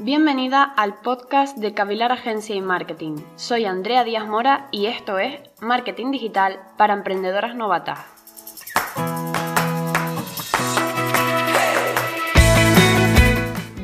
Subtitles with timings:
[0.00, 3.16] Bienvenida al podcast de Cavilar Agencia y Marketing.
[3.34, 7.98] Soy Andrea Díaz Mora y esto es Marketing Digital para Emprendedoras Novatas.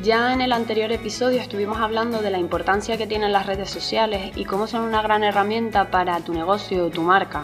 [0.03, 4.31] Ya en el anterior episodio estuvimos hablando de la importancia que tienen las redes sociales
[4.37, 7.43] y cómo son una gran herramienta para tu negocio o tu marca.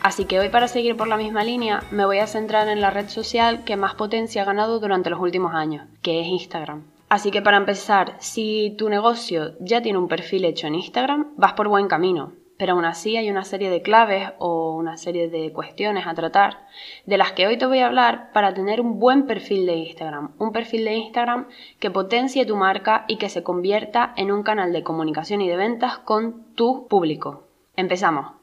[0.00, 2.90] Así que hoy para seguir por la misma línea me voy a centrar en la
[2.90, 6.91] red social que más potencia ha ganado durante los últimos años, que es Instagram.
[7.12, 11.52] Así que para empezar, si tu negocio ya tiene un perfil hecho en Instagram, vas
[11.52, 12.32] por buen camino.
[12.56, 16.68] Pero aún así hay una serie de claves o una serie de cuestiones a tratar
[17.04, 20.32] de las que hoy te voy a hablar para tener un buen perfil de Instagram.
[20.38, 24.72] Un perfil de Instagram que potencie tu marca y que se convierta en un canal
[24.72, 27.46] de comunicación y de ventas con tu público.
[27.76, 28.41] Empezamos.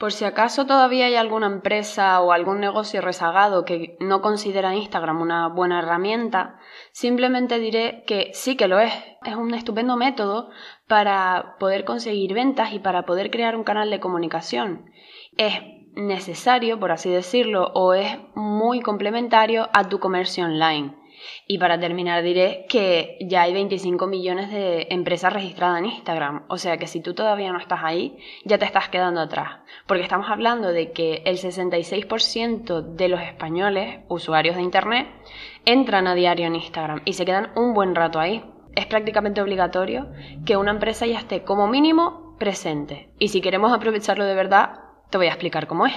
[0.00, 5.20] Por si acaso todavía hay alguna empresa o algún negocio rezagado que no considera Instagram
[5.20, 6.58] una buena herramienta,
[6.90, 8.94] simplemente diré que sí que lo es.
[9.26, 10.48] Es un estupendo método
[10.88, 14.90] para poder conseguir ventas y para poder crear un canal de comunicación.
[15.36, 15.52] Es
[15.94, 20.96] necesario, por así decirlo, o es muy complementario a tu comercio online.
[21.46, 26.58] Y para terminar diré que ya hay 25 millones de empresas registradas en Instagram, o
[26.58, 30.30] sea que si tú todavía no estás ahí, ya te estás quedando atrás, porque estamos
[30.30, 35.08] hablando de que el 66% de los españoles, usuarios de Internet,
[35.64, 38.44] entran a diario en Instagram y se quedan un buen rato ahí.
[38.74, 40.08] Es prácticamente obligatorio
[40.46, 43.10] que una empresa ya esté como mínimo presente.
[43.18, 45.94] Y si queremos aprovecharlo de verdad, te voy a explicar cómo es.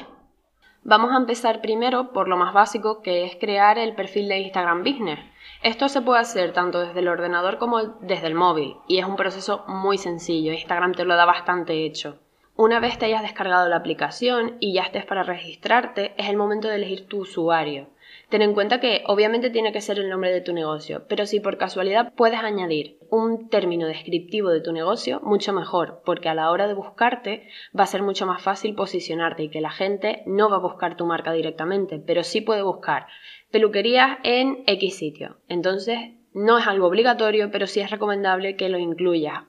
[0.85, 4.83] Vamos a empezar primero por lo más básico que es crear el perfil de Instagram
[4.83, 5.19] Business.
[5.61, 9.15] Esto se puede hacer tanto desde el ordenador como desde el móvil y es un
[9.15, 10.51] proceso muy sencillo.
[10.51, 12.19] Instagram te lo da bastante hecho.
[12.57, 16.67] Una vez te hayas descargado la aplicación y ya estés para registrarte, es el momento
[16.67, 17.87] de elegir tu usuario.
[18.33, 21.39] Ten en cuenta que obviamente tiene que ser el nombre de tu negocio, pero si
[21.39, 26.49] por casualidad puedes añadir un término descriptivo de tu negocio, mucho mejor, porque a la
[26.49, 30.49] hora de buscarte va a ser mucho más fácil posicionarte y que la gente no
[30.49, 33.05] va a buscar tu marca directamente, pero sí puede buscar
[33.51, 35.37] peluquerías en X sitio.
[35.47, 35.99] Entonces,
[36.33, 39.43] no es algo obligatorio, pero sí es recomendable que lo incluyas.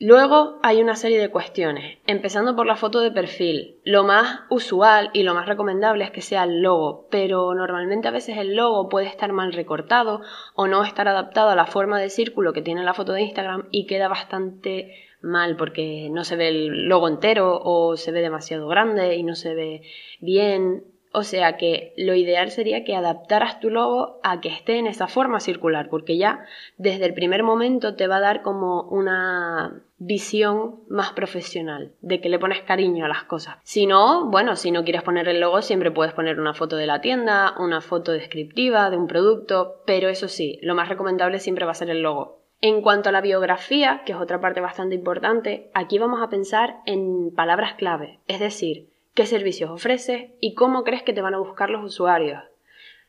[0.00, 3.78] Luego hay una serie de cuestiones, empezando por la foto de perfil.
[3.84, 8.10] Lo más usual y lo más recomendable es que sea el logo, pero normalmente a
[8.10, 10.20] veces el logo puede estar mal recortado
[10.54, 13.68] o no estar adaptado a la forma de círculo que tiene la foto de Instagram
[13.70, 18.66] y queda bastante mal porque no se ve el logo entero o se ve demasiado
[18.66, 19.82] grande y no se ve
[20.20, 20.84] bien
[21.14, 25.06] o sea que lo ideal sería que adaptaras tu logo a que esté en esa
[25.06, 26.44] forma circular, porque ya
[26.76, 32.28] desde el primer momento te va a dar como una visión más profesional, de que
[32.28, 33.58] le pones cariño a las cosas.
[33.62, 36.86] Si no, bueno, si no quieres poner el logo, siempre puedes poner una foto de
[36.86, 41.64] la tienda, una foto descriptiva de un producto, pero eso sí, lo más recomendable siempre
[41.64, 42.40] va a ser el logo.
[42.60, 46.78] En cuanto a la biografía, que es otra parte bastante importante, aquí vamos a pensar
[46.86, 51.38] en palabras clave, es decir, qué servicios ofreces y cómo crees que te van a
[51.38, 52.42] buscar los usuarios.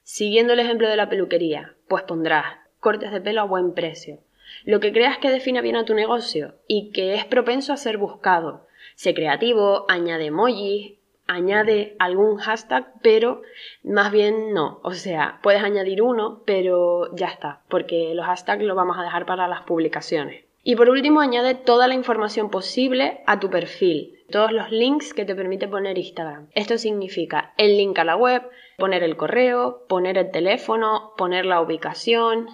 [0.03, 2.45] Siguiendo el ejemplo de la peluquería, pues pondrás
[2.79, 4.19] cortes de pelo a buen precio.
[4.63, 7.97] Lo que creas que defina bien a tu negocio y que es propenso a ser
[7.97, 8.67] buscado.
[8.93, 10.93] Sé creativo, añade emojis,
[11.27, 13.41] añade algún hashtag, pero
[13.83, 14.79] más bien no.
[14.83, 19.25] O sea, puedes añadir uno, pero ya está, porque los hashtags los vamos a dejar
[19.25, 20.45] para las publicaciones.
[20.63, 25.25] Y por último, añade toda la información posible a tu perfil, todos los links que
[25.25, 26.47] te permite poner Instagram.
[26.53, 28.43] Esto significa el link a la web,
[28.77, 32.47] poner el correo, poner el teléfono, poner la ubicación.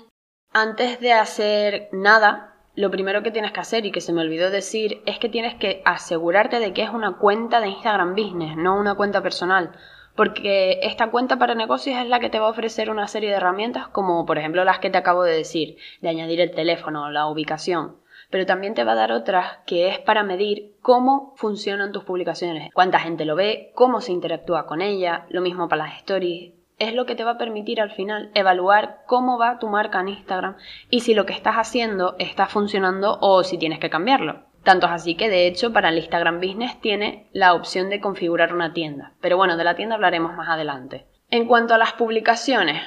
[0.53, 4.49] Antes de hacer nada, lo primero que tienes que hacer y que se me olvidó
[4.49, 8.77] decir es que tienes que asegurarte de que es una cuenta de Instagram Business, no
[8.77, 9.71] una cuenta personal.
[10.15, 13.37] Porque esta cuenta para negocios es la que te va a ofrecer una serie de
[13.37, 17.27] herramientas como por ejemplo las que te acabo de decir, de añadir el teléfono, la
[17.27, 18.00] ubicación
[18.31, 22.73] pero también te va a dar otras que es para medir cómo funcionan tus publicaciones,
[22.73, 26.53] cuánta gente lo ve, cómo se interactúa con ella, lo mismo para las stories.
[26.79, 30.09] Es lo que te va a permitir al final evaluar cómo va tu marca en
[30.09, 30.55] Instagram
[30.89, 34.45] y si lo que estás haciendo está funcionando o si tienes que cambiarlo.
[34.63, 38.53] Tanto es así que de hecho para el Instagram Business tiene la opción de configurar
[38.53, 39.13] una tienda.
[39.22, 41.05] Pero bueno, de la tienda hablaremos más adelante.
[41.29, 42.81] En cuanto a las publicaciones,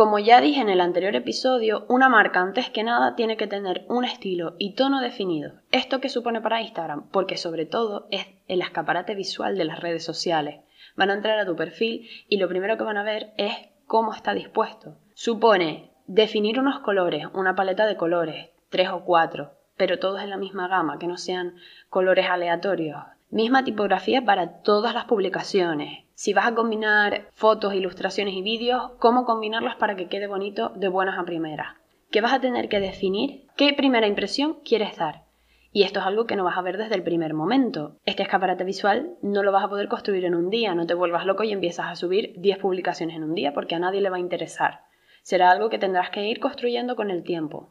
[0.00, 3.84] como ya dije en el anterior episodio, una marca antes que nada tiene que tener
[3.86, 5.60] un estilo y tono definido.
[5.72, 7.10] ¿Esto qué supone para Instagram?
[7.10, 10.60] Porque sobre todo es el escaparate visual de las redes sociales.
[10.96, 13.52] Van a entrar a tu perfil y lo primero que van a ver es
[13.84, 14.96] cómo está dispuesto.
[15.12, 20.38] Supone definir unos colores, una paleta de colores, tres o cuatro, pero todos en la
[20.38, 21.56] misma gama, que no sean
[21.90, 23.02] colores aleatorios.
[23.30, 26.04] Misma tipografía para todas las publicaciones.
[26.14, 30.88] Si vas a combinar fotos, ilustraciones y vídeos, cómo combinarlas para que quede bonito de
[30.88, 31.76] buenas a primeras.
[32.10, 35.26] que vas a tener que definir qué primera impresión quieres dar.
[35.72, 37.96] Y esto es algo que no vas a ver desde el primer momento.
[38.04, 41.24] Este escaparate visual no lo vas a poder construir en un día, no te vuelvas
[41.24, 44.16] loco y empiezas a subir 10 publicaciones en un día porque a nadie le va
[44.16, 44.80] a interesar.
[45.22, 47.70] Será algo que tendrás que ir construyendo con el tiempo.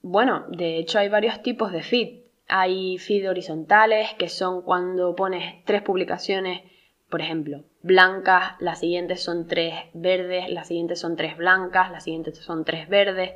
[0.00, 2.27] Bueno, de hecho hay varios tipos de feed.
[2.48, 6.62] Hay feed horizontales, que son cuando pones tres publicaciones,
[7.10, 12.38] por ejemplo, blancas, las siguientes son tres verdes, las siguientes son tres blancas, las siguientes
[12.38, 13.32] son tres verdes.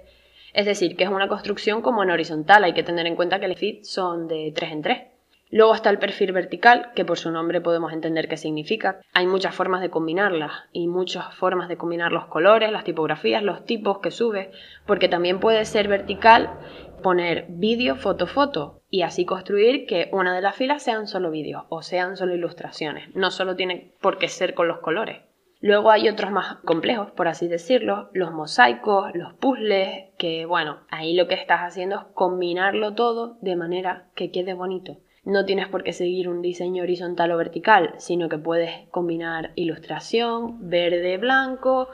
[0.52, 3.48] Es decir, que es una construcción como en horizontal, hay que tener en cuenta que
[3.48, 5.11] los feeds son de 3 en 3.
[5.54, 9.02] Luego está el perfil vertical, que por su nombre podemos entender qué significa.
[9.12, 13.66] Hay muchas formas de combinarlas y muchas formas de combinar los colores, las tipografías, los
[13.66, 14.50] tipos que sube,
[14.86, 16.58] porque también puede ser vertical
[17.02, 21.64] poner vídeo, foto, foto y así construir que una de las filas sean solo vídeos
[21.68, 23.14] o sean solo ilustraciones.
[23.14, 25.20] No solo tiene por qué ser con los colores.
[25.60, 31.14] Luego hay otros más complejos, por así decirlo, los mosaicos, los puzzles, que bueno, ahí
[31.14, 34.96] lo que estás haciendo es combinarlo todo de manera que quede bonito.
[35.24, 40.68] No tienes por qué seguir un diseño horizontal o vertical, sino que puedes combinar ilustración,
[40.68, 41.88] verde, blanco,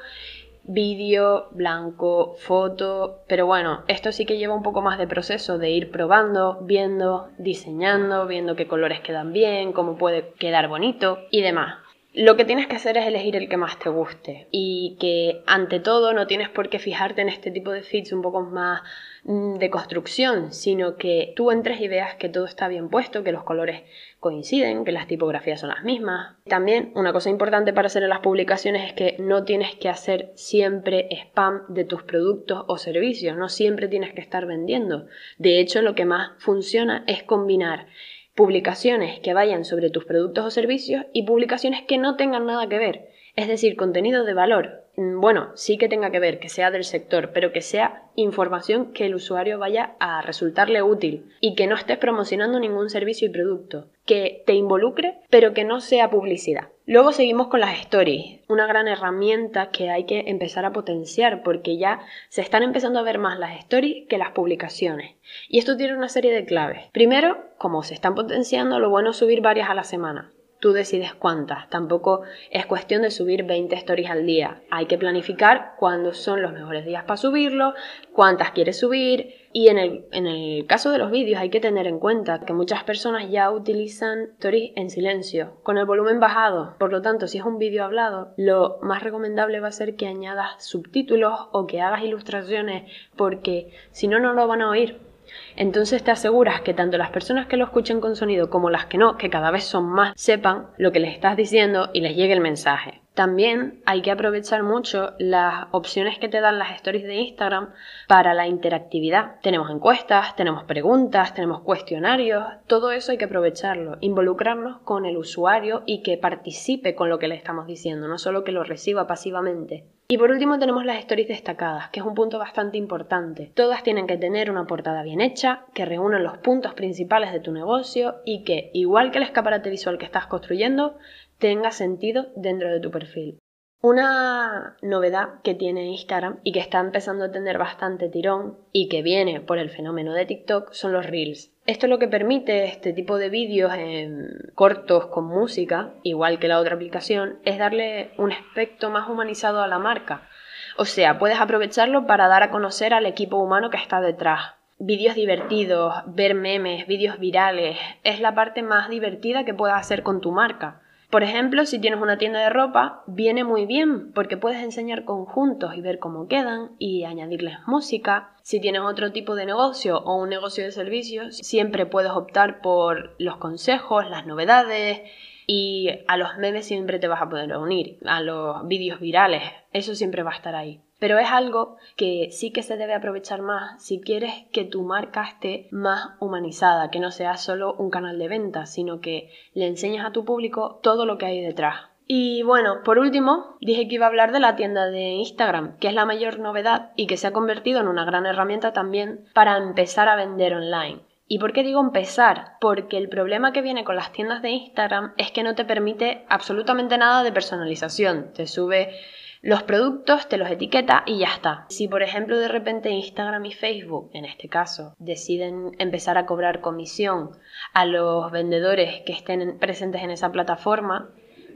[0.64, 5.70] vídeo, blanco, foto, pero bueno, esto sí que lleva un poco más de proceso de
[5.70, 11.76] ir probando, viendo, diseñando, viendo qué colores quedan bien, cómo puede quedar bonito y demás.
[12.14, 15.78] Lo que tienes que hacer es elegir el que más te guste y que ante
[15.78, 18.80] todo no tienes por qué fijarte en este tipo de feeds un poco más
[19.28, 23.44] de construcción, sino que tú entres y veas que todo está bien puesto, que los
[23.44, 23.82] colores
[24.20, 26.36] coinciden, que las tipografías son las mismas.
[26.46, 30.32] También una cosa importante para hacer en las publicaciones es que no tienes que hacer
[30.34, 35.04] siempre spam de tus productos o servicios, no siempre tienes que estar vendiendo.
[35.36, 37.86] De hecho, lo que más funciona es combinar
[38.34, 42.78] publicaciones que vayan sobre tus productos o servicios y publicaciones que no tengan nada que
[42.78, 44.87] ver, es decir, contenido de valor.
[44.98, 48.92] Mm, bueno, sí que tenga que ver, que sea del sector, pero que sea información
[48.92, 53.30] que el usuario vaya a resultarle útil y que no estés promocionando ningún servicio y
[53.30, 56.70] producto, que te involucre, pero que no sea publicidad.
[56.84, 61.76] Luego seguimos con las stories, una gran herramienta que hay que empezar a potenciar porque
[61.76, 65.14] ya se están empezando a ver más las stories que las publicaciones.
[65.48, 66.88] Y esto tiene una serie de claves.
[66.90, 70.32] Primero, como se están potenciando, lo bueno es subir varias a la semana.
[70.60, 71.68] Tú decides cuántas.
[71.70, 74.60] Tampoco es cuestión de subir 20 stories al día.
[74.70, 77.74] Hay que planificar cuándo son los mejores días para subirlo,
[78.12, 79.34] cuántas quieres subir.
[79.52, 82.52] Y en el, en el caso de los vídeos hay que tener en cuenta que
[82.52, 86.74] muchas personas ya utilizan stories en silencio, con el volumen bajado.
[86.78, 90.08] Por lo tanto, si es un vídeo hablado, lo más recomendable va a ser que
[90.08, 95.07] añadas subtítulos o que hagas ilustraciones, porque si no, no lo van a oír
[95.56, 98.98] entonces te aseguras que tanto las personas que lo escuchen con sonido como las que
[98.98, 102.32] no, que cada vez son más, sepan lo que les estás diciendo y les llegue
[102.32, 103.00] el mensaje.
[103.18, 107.70] También hay que aprovechar mucho las opciones que te dan las stories de Instagram
[108.06, 109.40] para la interactividad.
[109.42, 115.82] Tenemos encuestas, tenemos preguntas, tenemos cuestionarios, todo eso hay que aprovecharlo, involucrarnos con el usuario
[115.84, 119.84] y que participe con lo que le estamos diciendo, no solo que lo reciba pasivamente.
[120.10, 123.52] Y por último tenemos las stories destacadas, que es un punto bastante importante.
[123.54, 127.52] Todas tienen que tener una portada bien hecha, que reúnan los puntos principales de tu
[127.52, 130.96] negocio y que, igual que el escaparate visual que estás construyendo,
[131.36, 133.38] tenga sentido dentro de tu perfil.
[133.80, 139.02] Una novedad que tiene Instagram y que está empezando a tener bastante tirón y que
[139.02, 141.52] viene por el fenómeno de TikTok son los reels.
[141.64, 146.48] Esto es lo que permite este tipo de vídeos en cortos con música, igual que
[146.48, 150.28] la otra aplicación, es darle un aspecto más humanizado a la marca.
[150.76, 154.54] O sea, puedes aprovecharlo para dar a conocer al equipo humano que está detrás.
[154.80, 160.20] Vídeos divertidos, ver memes, vídeos virales, es la parte más divertida que puedas hacer con
[160.20, 160.82] tu marca.
[161.10, 165.74] Por ejemplo, si tienes una tienda de ropa, viene muy bien porque puedes enseñar conjuntos
[165.74, 168.34] y ver cómo quedan y añadirles música.
[168.42, 173.14] Si tienes otro tipo de negocio o un negocio de servicios, siempre puedes optar por
[173.18, 175.00] los consejos, las novedades
[175.46, 179.94] y a los memes siempre te vas a poder unir, a los vídeos virales, eso
[179.94, 180.82] siempre va a estar ahí.
[180.98, 185.24] Pero es algo que sí que se debe aprovechar más si quieres que tu marca
[185.24, 190.04] esté más humanizada, que no sea solo un canal de venta, sino que le enseñes
[190.04, 191.88] a tu público todo lo que hay detrás.
[192.10, 195.88] Y bueno, por último, dije que iba a hablar de la tienda de Instagram, que
[195.88, 199.58] es la mayor novedad y que se ha convertido en una gran herramienta también para
[199.58, 201.00] empezar a vender online.
[201.26, 202.56] ¿Y por qué digo empezar?
[202.62, 206.24] Porque el problema que viene con las tiendas de Instagram es que no te permite
[206.30, 208.32] absolutamente nada de personalización.
[208.32, 208.98] Te sube
[209.42, 211.66] los productos, te los etiqueta y ya está.
[211.68, 216.60] Si por ejemplo de repente Instagram y Facebook, en este caso, deciden empezar a cobrar
[216.60, 217.30] comisión
[217.74, 221.10] a los vendedores que estén presentes en esa plataforma,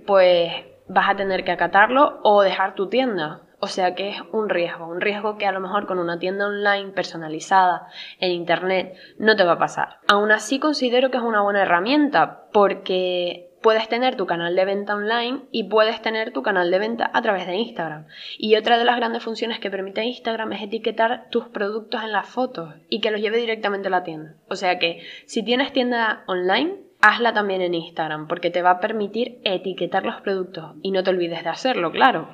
[0.06, 0.52] pues
[0.88, 3.42] vas a tener que acatarlo o dejar tu tienda.
[3.64, 6.48] O sea que es un riesgo, un riesgo que a lo mejor con una tienda
[6.48, 7.86] online personalizada
[8.18, 10.00] en Internet no te va a pasar.
[10.08, 14.95] Aún así considero que es una buena herramienta porque puedes tener tu canal de venta
[14.95, 18.07] online y puedes tener tu canal de venta a través de Instagram.
[18.38, 22.28] Y otra de las grandes funciones que permite Instagram es etiquetar tus productos en las
[22.28, 24.35] fotos y que los lleve directamente a la tienda.
[24.49, 28.81] O sea que si tienes tienda online, hazla también en Instagram porque te va a
[28.81, 32.28] permitir etiquetar los productos y no te olvides de hacerlo, claro.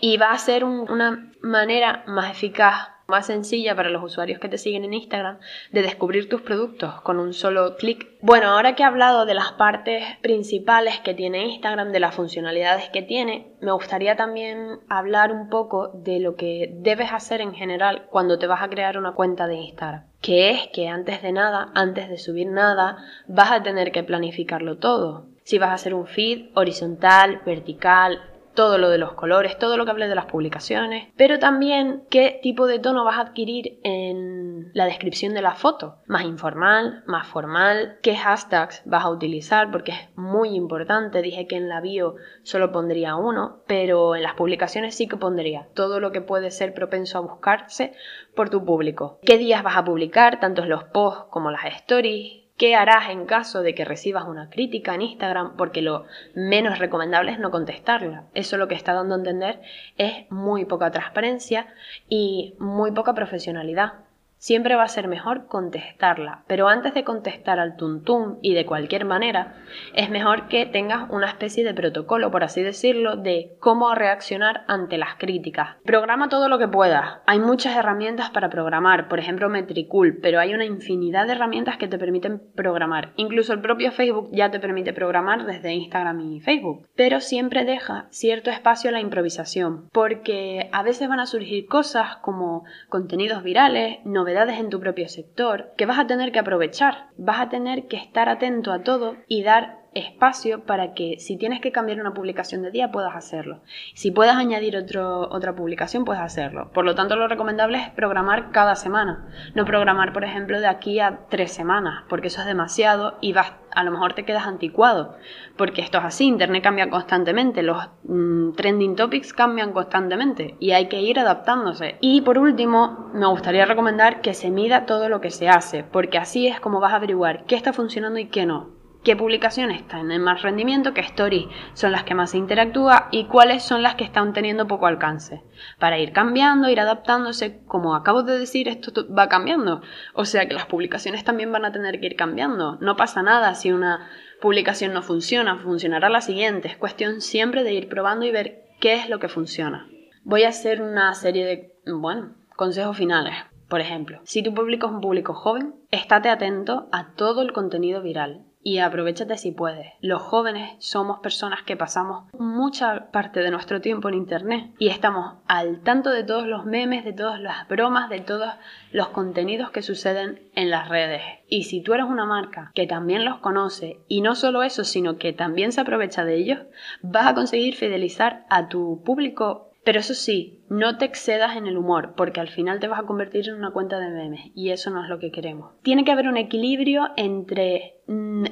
[0.00, 4.58] Y va a ser una manera más eficaz más sencilla para los usuarios que te
[4.58, 5.38] siguen en Instagram
[5.70, 8.08] de descubrir tus productos con un solo clic.
[8.22, 12.88] Bueno, ahora que he hablado de las partes principales que tiene Instagram, de las funcionalidades
[12.88, 18.06] que tiene, me gustaría también hablar un poco de lo que debes hacer en general
[18.10, 21.72] cuando te vas a crear una cuenta de Instagram que es que antes de nada,
[21.74, 25.26] antes de subir nada, vas a tener que planificarlo todo.
[25.42, 28.22] Si vas a hacer un feed horizontal, vertical,
[28.54, 32.40] todo lo de los colores, todo lo que hables de las publicaciones, pero también qué
[32.42, 37.26] tipo de tono vas a adquirir en la descripción de la foto, más informal, más
[37.26, 42.16] formal, qué hashtags vas a utilizar, porque es muy importante, dije que en la bio
[42.42, 46.74] solo pondría uno, pero en las publicaciones sí que pondría todo lo que puede ser
[46.74, 47.92] propenso a buscarse
[48.34, 49.18] por tu público.
[49.22, 52.41] ¿Qué días vas a publicar, tanto los posts como las stories?
[52.62, 55.56] ¿Qué harás en caso de que recibas una crítica en Instagram?
[55.56, 58.26] Porque lo menos recomendable es no contestarla.
[58.34, 59.60] Eso lo que está dando a entender
[59.98, 61.66] es muy poca transparencia
[62.08, 63.94] y muy poca profesionalidad
[64.42, 66.42] siempre va a ser mejor contestarla.
[66.48, 69.54] Pero antes de contestar al tuntún y de cualquier manera,
[69.94, 74.98] es mejor que tengas una especie de protocolo, por así decirlo, de cómo reaccionar ante
[74.98, 75.76] las críticas.
[75.84, 77.20] Programa todo lo que puedas.
[77.24, 81.86] Hay muchas herramientas para programar, por ejemplo Metricool, pero hay una infinidad de herramientas que
[81.86, 83.12] te permiten programar.
[83.14, 86.88] Incluso el propio Facebook ya te permite programar desde Instagram y Facebook.
[86.96, 92.16] Pero siempre deja cierto espacio a la improvisación, porque a veces van a surgir cosas
[92.22, 97.08] como contenidos virales, novedades, en tu propio sector que vas a tener que aprovechar.
[97.16, 101.60] Vas a tener que estar atento a todo y dar espacio para que si tienes
[101.60, 103.60] que cambiar una publicación de día puedas hacerlo.
[103.94, 106.70] Si puedes añadir otro, otra publicación, puedes hacerlo.
[106.72, 109.28] Por lo tanto, lo recomendable es programar cada semana.
[109.54, 113.52] No programar, por ejemplo, de aquí a tres semanas, porque eso es demasiado y vas,
[113.70, 115.16] a lo mejor te quedas anticuado.
[115.56, 120.88] Porque esto es así, Internet cambia constantemente, los mm, trending topics cambian constantemente y hay
[120.88, 121.96] que ir adaptándose.
[122.00, 126.18] Y por último, me gustaría recomendar que se mida todo lo que se hace, porque
[126.18, 130.12] así es como vas a averiguar qué está funcionando y qué no qué publicaciones están
[130.12, 133.96] en más rendimiento, qué stories son las que más se interactúa y cuáles son las
[133.96, 135.42] que están teniendo poco alcance.
[135.78, 139.82] Para ir cambiando, ir adaptándose, como acabo de decir, esto va cambiando.
[140.14, 142.78] O sea que las publicaciones también van a tener que ir cambiando.
[142.80, 144.08] No pasa nada si una
[144.40, 146.68] publicación no funciona, funcionará la siguiente.
[146.68, 149.88] Es cuestión siempre de ir probando y ver qué es lo que funciona.
[150.24, 153.34] Voy a hacer una serie de, bueno, consejos finales.
[153.68, 158.02] Por ejemplo, si tu público es un público joven, estate atento a todo el contenido
[158.02, 159.92] viral y aprovechate si puedes.
[160.00, 165.34] Los jóvenes somos personas que pasamos mucha parte de nuestro tiempo en Internet y estamos
[165.46, 168.50] al tanto de todos los memes, de todas las bromas, de todos
[168.92, 171.22] los contenidos que suceden en las redes.
[171.48, 175.18] Y si tú eres una marca que también los conoce y no solo eso, sino
[175.18, 176.60] que también se aprovecha de ellos,
[177.02, 181.76] vas a conseguir fidelizar a tu público pero eso sí, no te excedas en el
[181.76, 184.90] humor, porque al final te vas a convertir en una cuenta de memes, y eso
[184.90, 185.72] no es lo que queremos.
[185.82, 187.96] Tiene que haber un equilibrio entre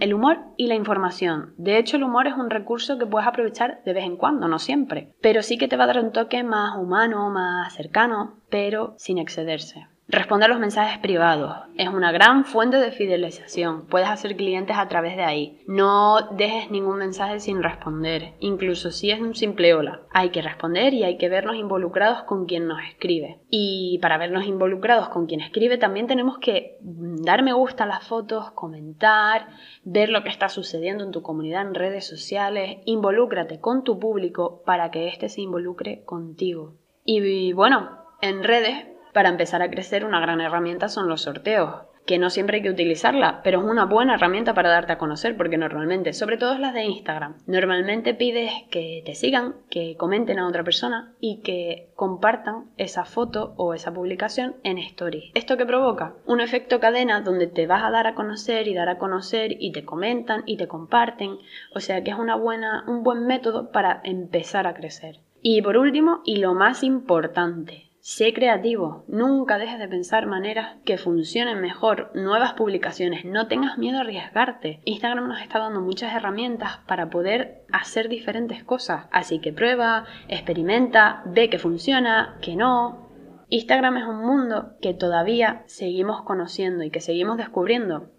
[0.01, 1.55] el humor y la información.
[1.57, 4.59] De hecho, el humor es un recurso que puedes aprovechar de vez en cuando, no
[4.59, 5.13] siempre.
[5.21, 9.19] Pero sí que te va a dar un toque más humano, más cercano, pero sin
[9.19, 9.87] excederse.
[10.11, 11.57] Responde a los mensajes privados.
[11.77, 13.87] Es una gran fuente de fidelización.
[13.87, 15.61] Puedes hacer clientes a través de ahí.
[15.69, 20.01] No dejes ningún mensaje sin responder, incluso si es un simple hola.
[20.11, 23.39] Hay que responder y hay que vernos involucrados con quien nos escribe.
[23.51, 28.09] Y para vernos involucrados con quien escribe también tenemos que dar me gusta a las
[28.09, 29.47] fotos, comentar,
[29.85, 32.79] ver lo que está sucediendo en tu comunidad en redes sociales.
[32.85, 36.75] Involúcrate con tu público para que éste se involucre contigo.
[37.05, 42.19] Y bueno, en redes para empezar a crecer, una gran herramienta son los sorteos, que
[42.19, 45.59] no siempre hay que utilizarla, pero es una buena herramienta para darte a conocer, porque
[45.59, 50.65] normalmente, sobre todo las de Instagram, normalmente pides que te sigan, que comenten a otra
[50.65, 55.31] persona y que compartan esa foto o esa publicación en Stories.
[55.35, 56.15] ¿Esto que provoca?
[56.27, 59.73] Un efecto cadena donde te vas a dar a conocer y dar a conocer y
[59.73, 61.39] te comentan y te comparten,
[61.75, 65.21] o sea que es una buena, un buen método para empezar a crecer.
[65.43, 70.97] Y por último, y lo más importante, Sé creativo, nunca dejes de pensar maneras que
[70.97, 74.81] funcionen mejor, nuevas publicaciones, no tengas miedo a arriesgarte.
[74.87, 81.23] Instagram nos está dando muchas herramientas para poder hacer diferentes cosas, así que prueba, experimenta,
[81.27, 83.11] ve que funciona, que no.
[83.51, 88.13] Instagram es un mundo que todavía seguimos conociendo y que seguimos descubriendo,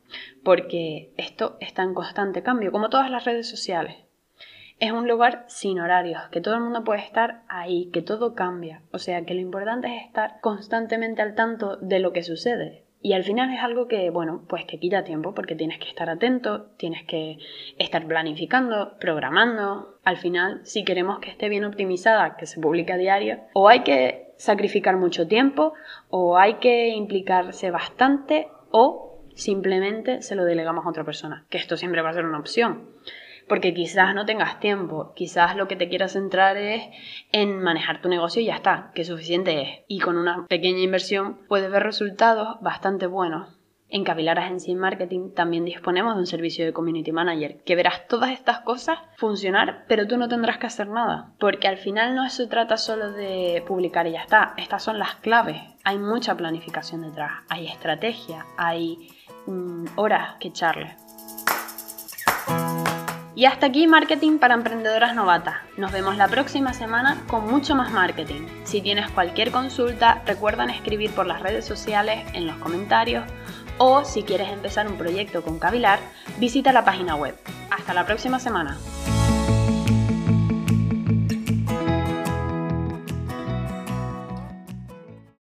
[0.43, 3.95] porque esto está en constante cambio, como todas las redes sociales.
[4.81, 8.81] Es un lugar sin horarios, que todo el mundo puede estar ahí, que todo cambia.
[8.91, 12.83] O sea, que lo importante es estar constantemente al tanto de lo que sucede.
[12.99, 16.09] Y al final es algo que, bueno, pues que quita tiempo porque tienes que estar
[16.09, 17.37] atento, tienes que
[17.77, 19.99] estar planificando, programando.
[20.03, 23.81] Al final, si queremos que esté bien optimizada, que se publique a diario, o hay
[23.81, 25.73] que sacrificar mucho tiempo,
[26.09, 31.77] o hay que implicarse bastante, o simplemente se lo delegamos a otra persona, que esto
[31.77, 32.89] siempre va a ser una opción
[33.51, 36.83] porque quizás no tengas tiempo, quizás lo que te quieras centrar es
[37.33, 39.79] en manejar tu negocio y ya está, que suficiente es.
[39.89, 43.49] Y con una pequeña inversión puedes ver resultados bastante buenos.
[43.89, 48.31] En Capilar Agency Marketing también disponemos de un servicio de Community Manager, que verás todas
[48.31, 52.47] estas cosas funcionar, pero tú no tendrás que hacer nada, porque al final no se
[52.47, 57.43] trata solo de publicar y ya está, estas son las claves, hay mucha planificación detrás,
[57.49, 59.09] hay estrategia, hay
[59.45, 60.95] mm, horas que echarle.
[63.33, 65.55] Y hasta aquí Marketing para Emprendedoras Novatas.
[65.77, 68.41] Nos vemos la próxima semana con mucho más marketing.
[68.65, 73.25] Si tienes cualquier consulta, recuerda escribir por las redes sociales, en los comentarios
[73.77, 75.99] o si quieres empezar un proyecto con Cavilar,
[76.37, 77.35] visita la página web.
[77.71, 78.77] Hasta la próxima semana.